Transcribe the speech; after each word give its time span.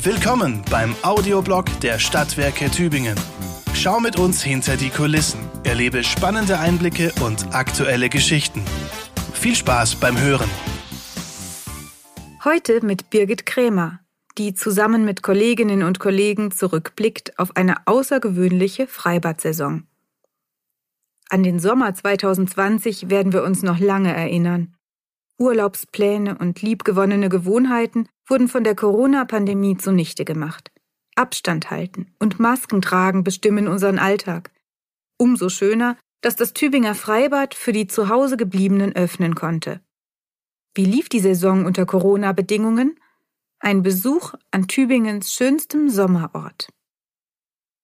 Willkommen 0.00 0.62
beim 0.70 0.94
Audioblog 1.02 1.64
der 1.80 1.98
Stadtwerke 1.98 2.70
Tübingen. 2.70 3.18
Schau 3.74 3.98
mit 3.98 4.16
uns 4.16 4.40
hinter 4.44 4.76
die 4.76 4.90
Kulissen, 4.90 5.40
erlebe 5.64 6.04
spannende 6.04 6.60
Einblicke 6.60 7.12
und 7.20 7.52
aktuelle 7.52 8.08
Geschichten. 8.08 8.62
Viel 9.32 9.56
Spaß 9.56 9.96
beim 9.96 10.16
Hören. 10.16 10.48
Heute 12.44 12.86
mit 12.86 13.10
Birgit 13.10 13.44
Krämer, 13.44 13.98
die 14.38 14.54
zusammen 14.54 15.04
mit 15.04 15.24
Kolleginnen 15.24 15.82
und 15.82 15.98
Kollegen 15.98 16.52
zurückblickt 16.52 17.36
auf 17.36 17.56
eine 17.56 17.88
außergewöhnliche 17.88 18.86
Freibad-Saison. 18.86 19.82
An 21.28 21.42
den 21.42 21.58
Sommer 21.58 21.92
2020 21.92 23.10
werden 23.10 23.32
wir 23.32 23.42
uns 23.42 23.64
noch 23.64 23.80
lange 23.80 24.14
erinnern. 24.14 24.77
Urlaubspläne 25.38 26.36
und 26.36 26.62
liebgewonnene 26.62 27.28
Gewohnheiten 27.28 28.08
wurden 28.26 28.48
von 28.48 28.64
der 28.64 28.74
Corona-Pandemie 28.74 29.76
zunichte 29.76 30.24
gemacht. 30.24 30.70
Abstand 31.14 31.70
halten 31.70 32.14
und 32.18 32.38
Masken 32.38 32.82
tragen 32.82 33.24
bestimmen 33.24 33.68
unseren 33.68 33.98
Alltag. 33.98 34.50
Umso 35.16 35.48
schöner, 35.48 35.96
dass 36.20 36.36
das 36.36 36.52
Tübinger 36.52 36.94
Freibad 36.94 37.54
für 37.54 37.72
die 37.72 37.86
zu 37.86 38.08
Hause 38.08 38.36
gebliebenen 38.36 38.94
öffnen 38.94 39.34
konnte. 39.34 39.80
Wie 40.74 40.84
lief 40.84 41.08
die 41.08 41.20
Saison 41.20 41.64
unter 41.64 41.86
Corona-Bedingungen? 41.86 42.98
Ein 43.60 43.82
Besuch 43.82 44.34
an 44.50 44.68
Tübingens 44.68 45.32
schönstem 45.32 45.88
Sommerort. 45.88 46.68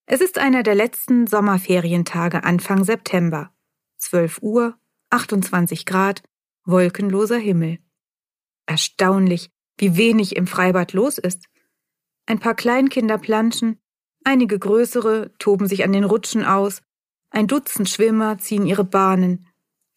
Es 0.05 0.21
ist 0.21 0.37
einer 0.37 0.63
der 0.63 0.75
letzten 0.75 1.27
Sommerferientage 1.27 2.43
Anfang 2.43 2.83
September. 2.83 3.51
12 3.97 4.41
Uhr, 4.41 4.77
28 5.09 5.85
Grad, 5.85 6.21
wolkenloser 6.65 7.37
Himmel. 7.37 7.79
Erstaunlich, 8.65 9.49
wie 9.77 9.97
wenig 9.97 10.35
im 10.35 10.47
Freibad 10.47 10.93
los 10.93 11.17
ist. 11.17 11.45
Ein 12.25 12.39
paar 12.39 12.55
Kleinkinder 12.55 13.17
planschen, 13.17 13.79
einige 14.23 14.57
größere 14.57 15.31
toben 15.37 15.67
sich 15.67 15.83
an 15.83 15.93
den 15.93 16.03
Rutschen 16.03 16.43
aus, 16.43 16.81
ein 17.29 17.47
Dutzend 17.47 17.89
Schwimmer 17.89 18.37
ziehen 18.37 18.65
ihre 18.65 18.85
Bahnen. 18.85 19.47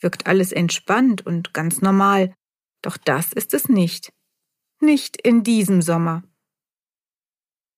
Wirkt 0.00 0.27
alles 0.27 0.52
entspannt 0.52 1.25
und 1.25 1.55
ganz 1.55 1.80
normal, 1.80 2.34
doch 2.82 2.97
das 2.97 3.32
ist 3.32 3.55
es 3.55 3.69
nicht. 3.69 4.12
Nicht 4.80 5.20
in 5.20 5.42
diesem 5.42 5.82
Sommer. 5.82 6.22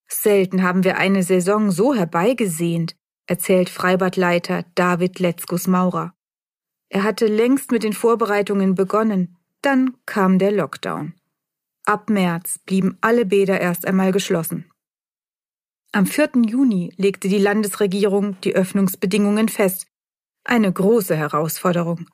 Selten 0.08 0.62
haben 0.62 0.82
wir 0.82 0.96
eine 0.98 1.22
Saison 1.22 1.70
so 1.70 1.94
herbeigesehnt, 1.94 2.96
erzählt 3.26 3.70
Freibadleiter 3.70 4.64
David 4.74 5.18
Letzkus 5.20 5.66
Maurer. 5.66 6.14
Er 6.90 7.04
hatte 7.04 7.26
längst 7.26 7.70
mit 7.70 7.84
den 7.84 7.92
Vorbereitungen 7.92 8.74
begonnen, 8.74 9.36
dann 9.62 9.96
kam 10.06 10.38
der 10.38 10.50
Lockdown. 10.50 11.14
Ab 11.86 12.10
März 12.10 12.58
blieben 12.66 12.98
alle 13.00 13.24
Bäder 13.24 13.60
erst 13.60 13.86
einmal 13.86 14.12
geschlossen. 14.12 14.70
Am 15.92 16.06
4. 16.06 16.30
Juni 16.46 16.92
legte 16.96 17.28
die 17.28 17.38
Landesregierung 17.38 18.40
die 18.42 18.54
Öffnungsbedingungen 18.54 19.48
fest. 19.48 19.86
Eine 20.44 20.72
große 20.72 21.16
Herausforderung. 21.16 22.06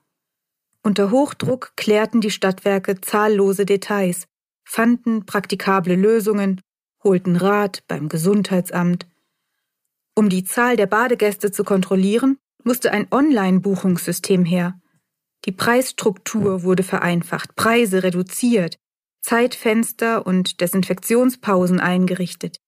Unter 0.82 1.10
Hochdruck 1.10 1.72
klärten 1.76 2.20
die 2.20 2.30
Stadtwerke 2.30 3.00
zahllose 3.00 3.64
Details, 3.64 4.26
fanden 4.64 5.24
praktikable 5.24 5.94
Lösungen, 5.94 6.60
holten 7.02 7.36
Rat 7.36 7.82
beim 7.88 8.08
Gesundheitsamt. 8.08 9.06
Um 10.14 10.28
die 10.28 10.44
Zahl 10.44 10.76
der 10.76 10.86
Badegäste 10.86 11.50
zu 11.50 11.64
kontrollieren, 11.64 12.38
musste 12.66 12.92
ein 12.92 13.06
Online-Buchungssystem 13.10 14.44
her. 14.44 14.78
Die 15.44 15.52
Preisstruktur 15.52 16.64
wurde 16.64 16.82
vereinfacht, 16.82 17.54
Preise 17.54 18.02
reduziert, 18.02 18.76
Zeitfenster 19.22 20.26
und 20.26 20.60
Desinfektionspausen 20.60 21.78
eingerichtet. 21.78 22.58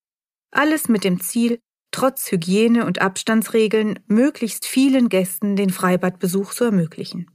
Alles 0.53 0.89
mit 0.89 1.03
dem 1.03 1.21
Ziel, 1.21 1.59
trotz 1.91 2.31
Hygiene- 2.31 2.87
und 2.87 3.01
Abstandsregeln 3.01 3.99
möglichst 4.07 4.67
vielen 4.67 5.09
Gästen 5.09 5.57
den 5.57 5.71
Freibadbesuch 5.71 6.55
zu 6.55 6.65
ermöglichen. 6.65 7.31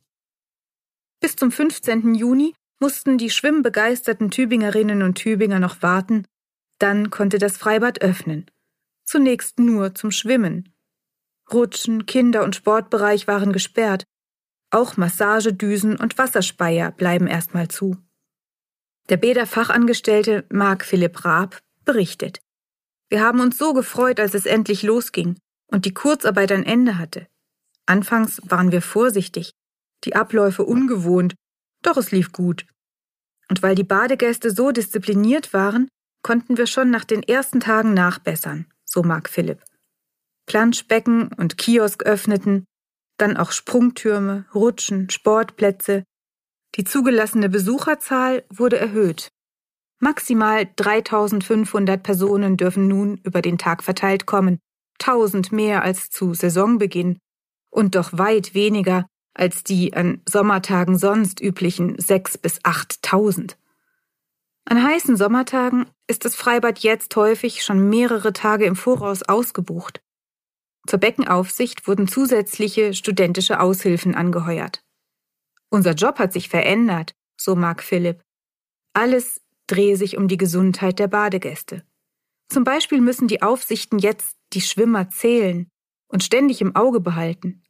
Bis 1.19 1.35
zum 1.35 1.51
15. 1.51 2.15
Juni 2.15 2.53
mussten 2.79 3.17
die 3.17 3.29
schwimmbegeisterten 3.29 4.31
Tübingerinnen 4.31 5.03
und 5.03 5.15
Tübinger 5.15 5.59
noch 5.59 5.81
warten, 5.81 6.25
dann 6.79 7.09
konnte 7.09 7.39
das 7.39 7.57
Freibad 7.57 8.01
öffnen. 8.01 8.49
Zunächst 9.05 9.59
nur 9.59 9.95
zum 9.95 10.11
Schwimmen. 10.11 10.72
Rutschen, 11.51 12.05
Kinder- 12.05 12.43
und 12.43 12.55
Sportbereich 12.55 13.27
waren 13.27 13.51
gesperrt. 13.51 14.05
Auch 14.71 14.97
Massagedüsen 14.97 15.97
und 15.97 16.17
Wasserspeier 16.17 16.91
bleiben 16.91 17.27
erstmal 17.27 17.67
zu. 17.67 17.97
Der 19.09 19.17
Bäderfachangestellte 19.17 20.45
Marc 20.49 20.85
Philipp 20.85 21.25
Raab 21.25 21.59
berichtet. 21.85 22.39
Wir 23.09 23.21
haben 23.21 23.41
uns 23.41 23.57
so 23.57 23.73
gefreut, 23.73 24.19
als 24.19 24.33
es 24.33 24.45
endlich 24.45 24.81
losging 24.81 25.37
und 25.67 25.85
die 25.85 25.93
Kurzarbeit 25.93 26.51
ein 26.51 26.63
Ende 26.63 26.97
hatte. 26.97 27.27
Anfangs 27.85 28.41
waren 28.45 28.71
wir 28.71 28.81
vorsichtig, 28.81 29.51
die 30.05 30.15
Abläufe 30.15 30.63
ungewohnt, 30.63 31.35
doch 31.81 31.97
es 31.97 32.11
lief 32.11 32.31
gut. 32.31 32.65
Und 33.49 33.61
weil 33.61 33.75
die 33.75 33.83
Badegäste 33.83 34.51
so 34.51 34.71
diszipliniert 34.71 35.53
waren, 35.53 35.89
konnten 36.23 36.57
wir 36.57 36.65
schon 36.65 36.89
nach 36.89 37.03
den 37.03 37.21
ersten 37.21 37.59
Tagen 37.59 37.93
nachbessern, 37.93 38.65
so 38.85 39.03
Marc 39.03 39.29
Philipp. 39.29 39.61
Planschbecken 40.45 41.29
und 41.33 41.57
Kiosk 41.57 42.03
öffneten, 42.03 42.65
dann 43.17 43.37
auch 43.37 43.51
Sprungtürme, 43.51 44.45
Rutschen, 44.53 45.09
Sportplätze. 45.09 46.03
Die 46.75 46.83
zugelassene 46.83 47.49
Besucherzahl 47.49 48.43
wurde 48.49 48.77
erhöht. 48.77 49.29
Maximal 49.99 50.67
3500 50.75 52.03
Personen 52.03 52.57
dürfen 52.57 52.87
nun 52.87 53.17
über 53.23 53.41
den 53.41 53.57
Tag 53.57 53.83
verteilt 53.83 54.25
kommen, 54.25 54.59
1000 54.99 55.51
mehr 55.51 55.83
als 55.83 56.09
zu 56.09 56.33
Saisonbeginn 56.33 57.19
und 57.69 57.95
doch 57.95 58.09
weit 58.11 58.53
weniger 58.53 59.07
als 59.33 59.63
die 59.63 59.93
an 59.93 60.21
Sommertagen 60.27 60.97
sonst 60.97 61.41
üblichen 61.41 61.97
6 61.97 62.37
bis 62.37 62.59
8000. 62.63 63.57
An 64.65 64.83
heißen 64.83 65.17
Sommertagen 65.17 65.87
ist 66.07 66.25
das 66.25 66.35
Freibad 66.35 66.79
jetzt 66.79 67.15
häufig 67.15 67.63
schon 67.63 67.89
mehrere 67.89 68.33
Tage 68.33 68.65
im 68.65 68.75
Voraus 68.75 69.23
ausgebucht. 69.23 70.01
Zur 70.85 70.99
Beckenaufsicht 70.99 71.87
wurden 71.87 72.07
zusätzliche 72.07 72.93
studentische 72.93 73.59
Aushilfen 73.59 74.15
angeheuert. 74.15 74.83
Unser 75.69 75.93
Job 75.93 76.19
hat 76.19 76.33
sich 76.33 76.49
verändert, 76.49 77.15
so 77.39 77.55
Mark 77.55 77.81
Philipp. 77.83 78.21
Alles 78.93 79.41
drehe 79.67 79.97
sich 79.97 80.17
um 80.17 80.27
die 80.27 80.37
Gesundheit 80.37 80.99
der 80.99 81.07
Badegäste. 81.07 81.83
Zum 82.49 82.63
Beispiel 82.63 83.01
müssen 83.01 83.27
die 83.27 83.41
Aufsichten 83.41 83.97
jetzt 83.97 84.37
die 84.53 84.61
Schwimmer 84.61 85.09
zählen 85.09 85.67
und 86.07 86.23
ständig 86.23 86.61
im 86.61 86.75
Auge 86.75 86.99
behalten. 86.99 87.63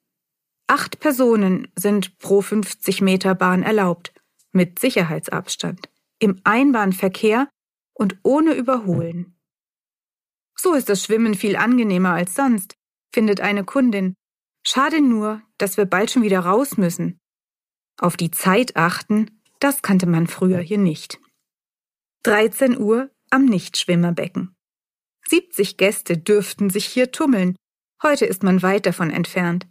Acht 0.68 1.00
Personen 1.00 1.72
sind 1.78 2.18
pro 2.20 2.42
50 2.42 3.02
Meter 3.02 3.36
Bahn 3.36 3.64
erlaubt, 3.64 4.14
mit 4.52 4.80
Sicherheitsabstand, 4.80 5.90
im 6.20 6.42
Einbahnverkehr 6.44 7.48
und 7.94 8.18
ohne 8.24 8.54
Überholen. 8.54 9.38
So 10.58 10.74
ist 10.74 10.90
das 10.90 11.04
Schwimmen 11.04 11.36
viel 11.36 11.56
angenehmer 11.56 12.12
als 12.12 12.36
sonst, 12.36 12.76
findet 13.14 13.40
eine 13.40 13.64
Kundin. 13.64 14.16
Schade 14.66 15.02
nur, 15.02 15.42
dass 15.58 15.78
wir 15.78 15.86
bald 15.86 16.12
schon 16.12 16.24
wieder 16.24 16.40
raus 16.40 16.78
müssen. 16.78 17.20
Auf 17.98 18.18
die 18.18 18.32
Zeit 18.32 18.76
achten, 18.76 19.40
das 19.60 19.82
kannte 19.82 20.08
man 20.08 20.28
früher 20.28 20.60
hier 20.60 20.80
nicht. 20.80 21.20
13 22.24 22.78
Uhr 22.78 23.12
am 23.30 23.46
Nichtschwimmerbecken. 23.46 24.56
70 25.30 25.78
Gäste 25.78 26.18
dürften 26.18 26.70
sich 26.70 26.86
hier 26.86 27.12
tummeln. 27.12 27.56
Heute 28.02 28.26
ist 28.26 28.44
man 28.44 28.62
weit 28.62 28.86
davon 28.86 29.12
entfernt. 29.12 29.68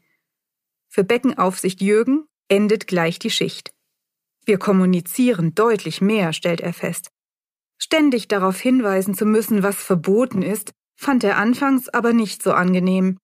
Für 0.88 1.04
Beckenaufsicht 1.04 1.80
Jürgen 1.80 2.26
endet 2.48 2.86
gleich 2.86 3.18
die 3.18 3.30
Schicht. 3.30 3.70
Wir 4.44 4.58
kommunizieren 4.58 5.54
deutlich 5.54 6.00
mehr, 6.00 6.32
stellt 6.32 6.60
er 6.60 6.72
fest. 6.72 7.10
Ständig 7.78 8.28
darauf 8.28 8.60
hinweisen 8.60 9.14
zu 9.14 9.24
müssen, 9.24 9.62
was 9.62 9.76
verboten 9.76 10.42
ist, 10.42 10.72
fand 10.96 11.24
er 11.24 11.36
anfangs 11.36 11.88
aber 11.88 12.12
nicht 12.12 12.42
so 12.42 12.52
angenehm 12.52 13.18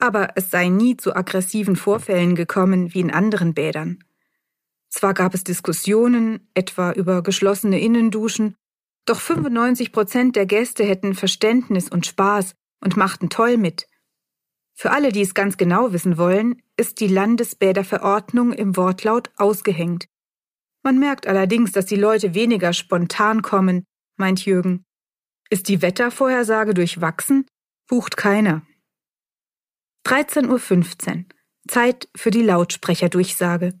aber 0.00 0.30
es 0.36 0.50
sei 0.50 0.68
nie 0.68 0.96
zu 0.96 1.14
aggressiven 1.14 1.76
Vorfällen 1.76 2.34
gekommen 2.34 2.94
wie 2.94 3.00
in 3.00 3.10
anderen 3.10 3.54
Bädern. 3.54 4.02
Zwar 4.88 5.14
gab 5.14 5.34
es 5.34 5.44
Diskussionen, 5.44 6.48
etwa 6.54 6.92
über 6.92 7.22
geschlossene 7.22 7.80
Innenduschen, 7.80 8.56
doch 9.06 9.20
95 9.20 9.92
Prozent 9.92 10.36
der 10.36 10.46
Gäste 10.46 10.84
hätten 10.84 11.14
Verständnis 11.14 11.88
und 11.88 12.06
Spaß 12.06 12.54
und 12.80 12.96
machten 12.96 13.28
toll 13.28 13.56
mit. 13.56 13.86
Für 14.74 14.92
alle, 14.92 15.12
die 15.12 15.20
es 15.20 15.34
ganz 15.34 15.56
genau 15.56 15.92
wissen 15.92 16.16
wollen, 16.16 16.62
ist 16.76 17.00
die 17.00 17.06
Landesbäderverordnung 17.06 18.52
im 18.52 18.76
Wortlaut 18.76 19.30
ausgehängt. 19.36 20.06
Man 20.82 20.98
merkt 20.98 21.26
allerdings, 21.26 21.72
dass 21.72 21.86
die 21.86 21.96
Leute 21.96 22.34
weniger 22.34 22.72
spontan 22.72 23.42
kommen, 23.42 23.84
meint 24.16 24.44
Jürgen. 24.46 24.84
Ist 25.50 25.68
die 25.68 25.82
Wettervorhersage 25.82 26.72
durchwachsen? 26.72 27.46
Bucht 27.86 28.16
keiner. 28.16 28.62
13.15 30.06 31.18
Uhr. 31.18 31.24
Zeit 31.68 32.08
für 32.16 32.30
die 32.30 32.42
Lautsprecherdurchsage. 32.42 33.78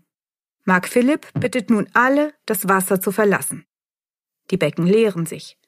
Mark 0.64 0.88
Philipp 0.88 1.26
bittet 1.34 1.70
nun 1.70 1.88
alle, 1.94 2.34
das 2.46 2.68
Wasser 2.68 3.00
zu 3.00 3.12
verlassen. 3.12 3.66
Die 4.50 4.56
Becken 4.56 4.86
leeren 4.86 5.26
sich. 5.26 5.58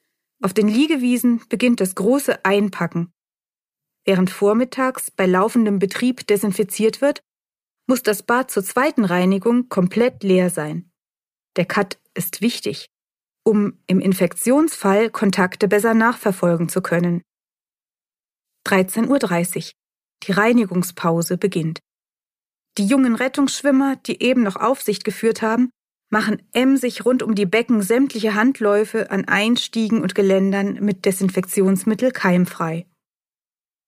Auf 0.41 0.53
den 0.53 0.67
Liegewiesen 0.67 1.41
beginnt 1.49 1.79
das 1.81 1.95
große 1.95 2.45
Einpacken. 2.45 3.13
Während 4.05 4.29
vormittags 4.29 5.11
bei 5.11 5.25
laufendem 5.25 5.79
Betrieb 5.79 6.27
desinfiziert 6.27 7.01
wird, 7.01 7.23
muss 7.87 8.03
das 8.03 8.23
Bad 8.23 8.51
zur 8.51 8.63
zweiten 8.63 9.05
Reinigung 9.05 9.69
komplett 9.69 10.23
leer 10.23 10.49
sein. 10.49 10.91
Der 11.55 11.65
Cut 11.65 11.99
ist 12.13 12.41
wichtig, 12.41 12.89
um 13.43 13.79
im 13.87 13.99
Infektionsfall 13.99 15.09
Kontakte 15.09 15.67
besser 15.67 15.93
nachverfolgen 15.93 16.69
zu 16.69 16.81
können. 16.81 17.21
13.30 18.67 19.57
Uhr. 19.57 19.71
Die 20.23 20.31
Reinigungspause 20.31 21.37
beginnt. 21.37 21.79
Die 22.77 22.85
jungen 22.85 23.15
Rettungsschwimmer, 23.15 23.97
die 23.97 24.21
eben 24.23 24.43
noch 24.43 24.55
Aufsicht 24.55 25.03
geführt 25.03 25.41
haben, 25.41 25.69
machen 26.09 26.41
emsig 26.51 27.05
rund 27.05 27.23
um 27.23 27.33
die 27.35 27.45
Becken 27.45 27.81
sämtliche 27.81 28.35
Handläufe 28.35 29.09
an 29.09 29.25
Einstiegen 29.25 30.01
und 30.01 30.15
Geländern 30.15 30.75
mit 30.75 31.05
Desinfektionsmittel 31.05 32.11
keimfrei. 32.11 32.85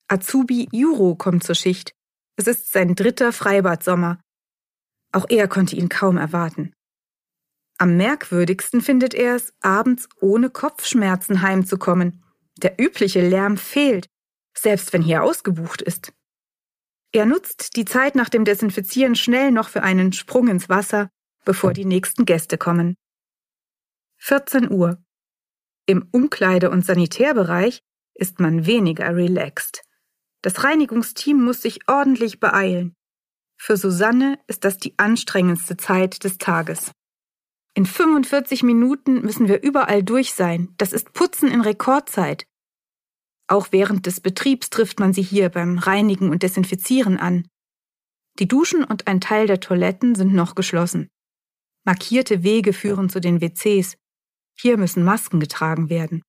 Azubi 0.07 0.67
Juro 0.71 1.15
kommt 1.15 1.43
zur 1.43 1.55
Schicht. 1.55 1.93
Es 2.35 2.47
ist 2.47 2.71
sein 2.71 2.95
dritter 2.95 3.31
Freibad-Sommer. 3.31 4.19
Auch 5.11 5.25
er 5.29 5.47
konnte 5.47 5.75
ihn 5.75 5.87
kaum 5.87 6.17
erwarten. 6.17 6.73
Am 7.77 7.97
merkwürdigsten 7.97 8.81
findet 8.81 9.13
er 9.13 9.35
es, 9.35 9.53
abends 9.61 10.07
ohne 10.19 10.49
Kopfschmerzen 10.49 11.41
heimzukommen. 11.41 12.23
Der 12.57 12.79
übliche 12.79 13.27
Lärm 13.27 13.57
fehlt, 13.57 14.07
selbst 14.57 14.93
wenn 14.93 15.01
hier 15.01 15.23
ausgebucht 15.23 15.81
ist. 15.81 16.13
Er 17.15 17.25
nutzt 17.25 17.77
die 17.77 17.85
Zeit 17.85 18.15
nach 18.15 18.27
dem 18.27 18.43
Desinfizieren 18.43 19.15
schnell 19.15 19.49
noch 19.49 19.69
für 19.69 19.83
einen 19.83 20.11
Sprung 20.11 20.49
ins 20.49 20.67
Wasser, 20.67 21.09
bevor 21.45 21.71
die 21.71 21.85
nächsten 21.85 22.25
Gäste 22.25 22.57
kommen. 22.57 22.97
14 24.17 24.69
Uhr. 24.69 25.01
Im 25.85 26.09
Umkleide- 26.11 26.69
und 26.71 26.85
Sanitärbereich 26.85 27.79
ist 28.15 28.41
man 28.41 28.65
weniger 28.65 29.15
relaxed. 29.15 29.81
Das 30.41 30.65
Reinigungsteam 30.65 31.41
muss 31.41 31.61
sich 31.61 31.87
ordentlich 31.87 32.41
beeilen. 32.41 32.97
Für 33.55 33.77
Susanne 33.77 34.37
ist 34.47 34.65
das 34.65 34.77
die 34.77 34.99
anstrengendste 34.99 35.77
Zeit 35.77 36.25
des 36.25 36.37
Tages. 36.37 36.91
In 37.75 37.85
45 37.85 38.61
Minuten 38.61 39.21
müssen 39.21 39.47
wir 39.47 39.63
überall 39.63 40.03
durch 40.03 40.33
sein. 40.33 40.73
Das 40.75 40.91
ist 40.91 41.13
Putzen 41.13 41.49
in 41.49 41.61
Rekordzeit. 41.61 42.45
Auch 43.47 43.67
während 43.71 44.05
des 44.05 44.21
Betriebs 44.21 44.69
trifft 44.69 44.99
man 44.99 45.13
sie 45.13 45.21
hier 45.21 45.49
beim 45.49 45.77
Reinigen 45.77 46.29
und 46.29 46.43
Desinfizieren 46.43 47.17
an. 47.17 47.47
Die 48.39 48.47
Duschen 48.47 48.83
und 48.83 49.07
ein 49.07 49.21
Teil 49.21 49.47
der 49.47 49.59
Toiletten 49.59 50.15
sind 50.15 50.33
noch 50.33 50.55
geschlossen. 50.55 51.09
Markierte 51.85 52.43
Wege 52.43 52.73
führen 52.73 53.09
zu 53.09 53.21
den 53.21 53.41
WCs. 53.41 53.95
Hier 54.57 54.77
müssen 54.77 55.03
Masken 55.03 55.39
getragen 55.39 55.89
werden. 55.89 56.23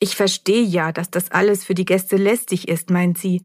Ich 0.00 0.16
verstehe 0.16 0.62
ja, 0.62 0.92
dass 0.92 1.10
das 1.10 1.30
alles 1.30 1.64
für 1.64 1.74
die 1.74 1.84
Gäste 1.84 2.16
lästig 2.16 2.68
ist, 2.68 2.90
meint 2.90 3.16
sie. 3.16 3.42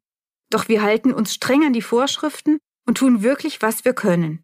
Doch 0.50 0.68
wir 0.68 0.82
halten 0.82 1.14
uns 1.14 1.34
streng 1.34 1.64
an 1.64 1.74
die 1.74 1.84
Vorschriften 1.84 2.58
und 2.88 2.98
tun 2.98 3.22
wirklich, 3.22 3.62
was 3.62 3.86
wir 3.86 3.94
können. 3.94 4.44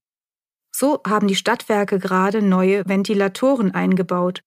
So 0.73 1.01
haben 1.07 1.27
die 1.27 1.35
Stadtwerke 1.35 1.99
gerade 1.99 2.41
neue 2.41 2.87
Ventilatoren 2.87 3.71
eingebaut. 3.71 4.41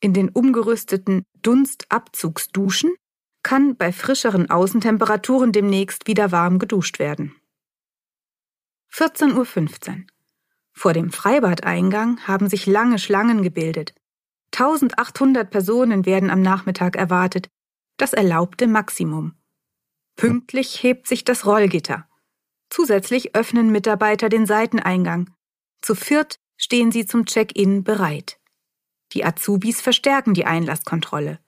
In 0.00 0.12
den 0.12 0.28
umgerüsteten 0.28 1.24
Dunstabzugsduschen 1.42 2.94
kann 3.46 3.76
bei 3.76 3.92
frischeren 3.92 4.50
Außentemperaturen 4.50 5.52
demnächst 5.52 6.08
wieder 6.08 6.32
warm 6.32 6.58
geduscht 6.58 6.98
werden. 6.98 7.36
14.15 8.92 9.90
Uhr. 9.90 10.04
Vor 10.72 10.92
dem 10.92 11.12
Freibadeingang 11.12 12.26
haben 12.26 12.48
sich 12.48 12.66
lange 12.66 12.98
Schlangen 12.98 13.44
gebildet. 13.44 13.94
1800 14.46 15.48
Personen 15.48 16.06
werden 16.06 16.28
am 16.28 16.42
Nachmittag 16.42 16.96
erwartet, 16.96 17.48
das 17.98 18.14
erlaubte 18.14 18.66
Maximum. 18.66 19.36
Pünktlich 20.16 20.82
hebt 20.82 21.06
sich 21.06 21.22
das 21.22 21.46
Rollgitter. 21.46 22.08
Zusätzlich 22.68 23.36
öffnen 23.36 23.70
Mitarbeiter 23.70 24.28
den 24.28 24.46
Seiteneingang. 24.46 25.30
Zu 25.82 25.94
viert 25.94 26.40
stehen 26.56 26.90
sie 26.90 27.06
zum 27.06 27.26
Check-in 27.26 27.84
bereit. 27.84 28.40
Die 29.12 29.24
Azubis 29.24 29.80
verstärken 29.80 30.34
die 30.34 30.46
Einlasskontrolle. 30.46 31.38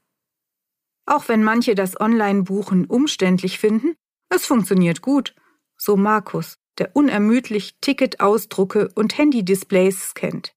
Auch 1.08 1.26
wenn 1.28 1.42
manche 1.42 1.74
das 1.74 1.98
Online-Buchen 1.98 2.84
umständlich 2.84 3.58
finden, 3.58 3.94
es 4.28 4.44
funktioniert 4.44 5.00
gut, 5.00 5.34
so 5.78 5.96
Markus, 5.96 6.58
der 6.76 6.94
unermüdlich 6.94 7.78
Ticketausdrucke 7.80 8.90
und 8.94 9.16
Handy-Displays 9.16 10.10
scannt. 10.10 10.54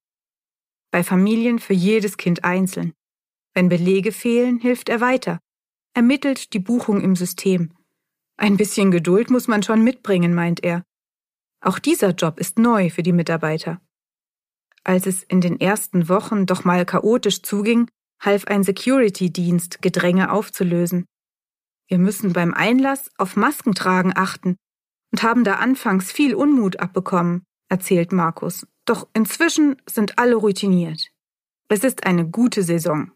Bei 0.92 1.06
Familien 1.06 1.60
für 1.60 1.74
jedes 1.74 2.18
Kind 2.18 2.44
einzeln. 2.44 2.92
Wenn 3.54 3.70
Belege 3.70 4.12
fehlen, 4.12 4.60
hilft 4.60 4.90
er 4.90 5.00
weiter, 5.00 5.40
ermittelt 5.94 6.52
die 6.52 6.60
Buchung 6.60 7.00
im 7.00 7.16
System. 7.16 7.72
Ein 8.36 8.58
bisschen 8.58 8.92
Geduld 8.92 9.30
muss 9.30 9.48
man 9.48 9.64
schon 9.64 9.86
mitbringen, 9.86 10.34
meint 10.34 10.66
er. 10.66 10.84
Auch 11.62 11.80
dieser 11.80 12.10
Job 12.10 12.42
ist 12.42 12.60
neu 12.60 12.90
für 12.90 13.04
die 13.04 13.14
Mitarbeiter. 13.14 13.80
Als 14.84 15.06
es 15.06 15.24
in 15.24 15.40
den 15.40 15.62
ersten 15.62 16.10
Wochen 16.10 16.46
doch 16.46 16.66
mal 16.66 16.86
chaotisch 16.86 17.42
zuging, 17.42 17.90
half 18.22 18.46
ein 18.46 18.64
Security-Dienst, 18.64 19.82
Gedränge 19.82 20.32
aufzulösen. 20.32 21.06
Wir 21.88 21.98
müssen 21.98 22.34
beim 22.34 22.54
Einlass 22.54 23.10
auf 23.18 23.36
Maskentragen 23.36 24.14
achten 24.16 24.56
und 25.12 25.24
haben 25.24 25.44
da 25.44 25.56
anfangs 25.56 26.12
viel 26.12 26.36
Unmut 26.36 26.80
abbekommen, 26.80 27.44
erzählt 27.68 28.12
Markus. 28.12 28.66
Doch 28.86 29.08
inzwischen 29.14 29.82
sind 29.90 30.18
alle 30.18 30.36
routiniert. 30.36 31.10
Es 31.68 31.84
ist 31.84 32.06
eine 32.06 32.28
gute 32.28 32.64
Saison. 32.64 33.12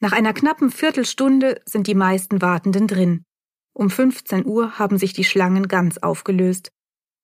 Nach 0.00 0.12
einer 0.12 0.32
knappen 0.32 0.70
Viertelstunde 0.70 1.60
sind 1.64 1.86
die 1.86 1.94
meisten 1.94 2.40
Wartenden 2.42 2.86
drin. 2.86 3.24
Um 3.72 3.90
15 3.90 4.46
Uhr 4.46 4.78
haben 4.78 4.98
sich 4.98 5.12
die 5.12 5.24
Schlangen 5.24 5.68
ganz 5.68 5.98
aufgelöst. 5.98 6.70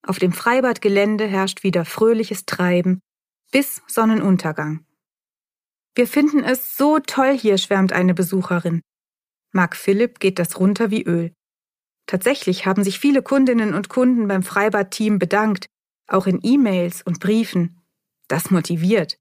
Auf 0.07 0.19
dem 0.19 0.33
Freibadgelände 0.33 1.27
herrscht 1.27 1.65
wieder 1.65 1.85
fröhliches 1.85 2.47
Treiben 2.47 3.01
bis 3.51 3.83
Sonnenuntergang. 3.87 4.86
Wir 5.97 6.07
finden 6.07 6.45
es 6.45 6.77
so 6.77 6.99
toll 6.99 7.37
hier, 7.37 7.57
schwärmt 7.57 7.95
eine 7.95 8.13
Besucherin. 8.13 8.83
Mark 9.53 9.75
Philipp 9.75 10.21
geht 10.21 10.39
das 10.39 10.61
runter 10.61 10.91
wie 10.91 11.03
Öl. 11.03 11.33
Tatsächlich 12.07 12.67
haben 12.67 12.85
sich 12.85 13.01
viele 13.01 13.23
Kundinnen 13.23 13.73
und 13.73 13.89
Kunden 13.89 14.29
beim 14.29 14.43
Freibad-Team 14.43 15.19
bedankt, 15.19 15.67
auch 16.07 16.27
in 16.27 16.41
E-Mails 16.43 17.01
und 17.01 17.19
Briefen. 17.19 17.81
Das 18.29 18.51
motiviert. 18.51 19.17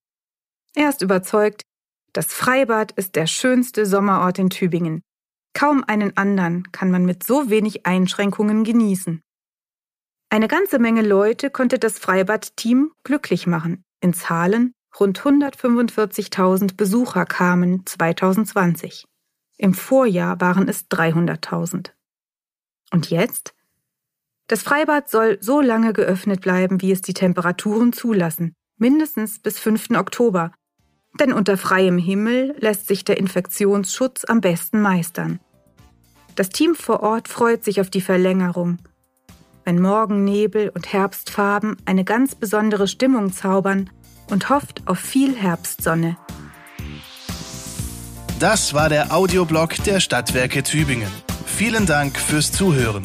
Er 0.75 0.89
ist 0.89 1.01
überzeugt, 1.01 1.61
das 2.11 2.33
Freibad 2.33 2.91
ist 2.91 3.15
der 3.15 3.27
schönste 3.27 3.85
Sommerort 3.85 4.37
in 4.37 4.49
Tübingen. 4.49 5.01
Kaum 5.53 5.85
einen 5.85 6.17
anderen 6.17 6.69
kann 6.73 6.91
man 6.91 7.05
mit 7.05 7.23
so 7.23 7.49
wenig 7.49 7.85
Einschränkungen 7.85 8.65
genießen. 8.65 9.21
Eine 10.29 10.49
ganze 10.49 10.79
Menge 10.79 11.03
Leute 11.03 11.49
konnte 11.49 11.79
das 11.79 11.97
Freibad-Team 11.99 12.91
glücklich 13.05 13.47
machen. 13.47 13.83
In 14.01 14.13
Zahlen 14.13 14.73
Rund 14.97 15.19
145.000 15.19 16.77
Besucher 16.77 17.25
kamen 17.25 17.85
2020. 17.85 19.05
Im 19.57 19.73
Vorjahr 19.73 20.39
waren 20.39 20.69
es 20.69 20.89
300.000. 20.89 21.91
Und 22.91 23.09
jetzt? 23.09 23.53
Das 24.47 24.63
Freibad 24.63 25.09
soll 25.09 25.37
so 25.41 25.59
lange 25.59 25.91
geöffnet 25.91 26.41
bleiben, 26.41 26.81
wie 26.81 26.91
es 26.91 27.01
die 27.01 27.13
Temperaturen 27.13 27.91
zulassen, 27.91 28.55
mindestens 28.77 29.39
bis 29.39 29.59
5. 29.59 29.91
Oktober. 29.91 30.51
Denn 31.19 31.33
unter 31.33 31.57
freiem 31.57 31.97
Himmel 31.97 32.55
lässt 32.59 32.87
sich 32.87 33.03
der 33.03 33.17
Infektionsschutz 33.17 34.23
am 34.25 34.39
besten 34.39 34.81
meistern. 34.81 35.39
Das 36.35 36.49
Team 36.49 36.75
vor 36.75 37.01
Ort 37.01 37.27
freut 37.27 37.63
sich 37.63 37.81
auf 37.81 37.89
die 37.89 38.01
Verlängerung. 38.01 38.77
Wenn 39.63 39.81
Morgennebel 39.81 40.69
und 40.69 40.93
Herbstfarben 40.93 41.77
eine 41.85 42.05
ganz 42.05 42.35
besondere 42.35 42.87
Stimmung 42.87 43.33
zaubern, 43.33 43.89
und 44.29 44.49
hofft 44.49 44.81
auf 44.85 44.99
viel 44.99 45.35
Herbstsonne. 45.35 46.17
Das 48.39 48.73
war 48.73 48.89
der 48.89 49.13
Audioblog 49.13 49.75
der 49.85 49.99
Stadtwerke 49.99 50.63
Tübingen. 50.63 51.11
Vielen 51.45 51.85
Dank 51.85 52.17
fürs 52.17 52.51
Zuhören. 52.51 53.03